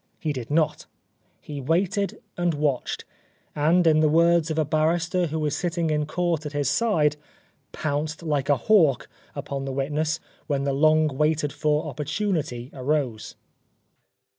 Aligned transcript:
He 0.19 0.33
did 0.33 0.49
not. 0.49 0.87
He 1.41 1.61
waited 1.61 2.23
and 2.35 2.55
watched, 2.55 3.05
and 3.55 3.85
in 3.85 3.99
the 3.99 4.09
words 4.09 4.49
of 4.49 4.57
a 4.57 4.65
barrister 4.65 5.27
who 5.27 5.37
was 5.37 5.55
sitting 5.55 5.91
in 5.91 6.07
court 6.07 6.43
at 6.43 6.53
his 6.53 6.71
side, 6.71 7.17
"pounced 7.71 8.23
like 8.23 8.49
a 8.49 8.57
hawk," 8.57 9.07
upon 9.35 9.65
the 9.65 9.71
witness 9.71 10.19
when 10.47 10.63
the 10.63 10.73
long 10.73 11.07
waited 11.07 11.53
for 11.53 11.83
oppor 11.85 12.05
tunity 12.07 12.71
arose. 12.73 13.35